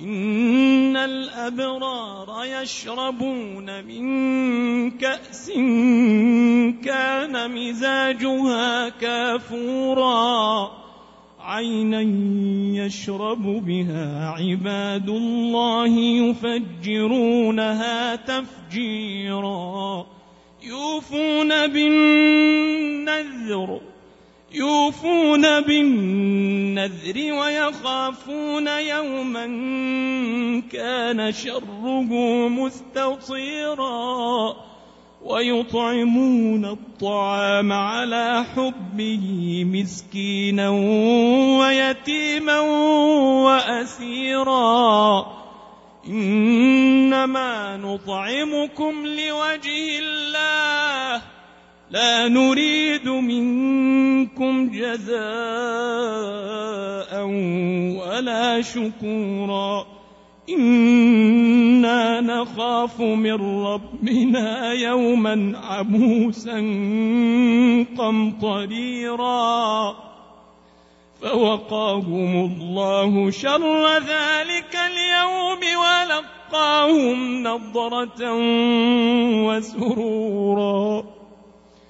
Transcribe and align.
إن 0.00 0.96
الأبرار 0.96 2.44
يشربون 2.44 3.84
من 3.84 4.90
كأس 4.90 5.50
كان 6.84 7.50
مزاجها 7.50 8.88
كافورا. 8.88 10.70
عينا 11.40 12.00
يشرب 12.84 13.66
بها 13.66 14.28
عباد 14.28 15.08
الله 15.08 15.88
يفجرونها 16.28 18.16
تفجيرا. 18.16 20.06
يوفون 20.62 21.66
بالنذر 21.66 23.80
يوفون 24.52 25.60
بالنذر 25.60 27.32
ويخافون 27.32 28.66
يوما 28.66 29.46
كان 30.72 31.32
شره 31.32 32.48
مستطيرا 32.48 33.88
ويطعمون 35.22 36.64
الطعام 36.64 37.72
على 37.72 38.44
حبه 38.54 39.64
مسكينا 39.64 40.68
ويتيما 41.60 42.60
وأسيرا. 43.44 45.26
إنما 46.08 47.76
نطعمكم 47.76 49.06
لوجه 49.06 49.98
الله. 49.98 51.37
لا 51.90 52.28
نريد 52.28 53.08
منكم 53.08 54.70
جزاء 54.70 55.18
ولا 57.98 58.60
شكورا. 58.62 59.86
إنا 60.48 62.20
نخاف 62.20 63.00
من 63.00 63.64
ربنا 63.66 64.72
يوما 64.72 65.52
عبوسا 65.64 66.58
قمطريرا. 67.98 69.96
فوقاهم 71.22 72.52
الله 72.52 73.30
شر 73.30 73.98
ذلك 73.98 74.76
اليوم 74.76 75.60
ولقاهم 75.80 77.42
نضرة 77.42 78.32
وسرورا. 79.46 81.17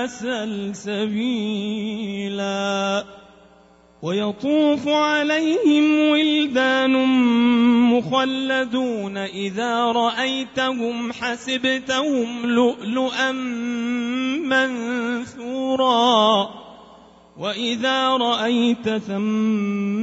سلسبيلا. 0.07 1.34
ويطوف 4.01 4.88
عليهم 4.88 6.09
ولدان 6.09 6.91
مخلدون 7.94 9.18
إذا 9.18 9.85
رأيتهم 9.85 11.13
حسبتهم 11.13 12.45
لؤلؤا 12.45 13.31
منثورا. 15.31 16.50
وإذا 17.38 18.09
رأيت 18.09 18.90
ثم 18.90 20.03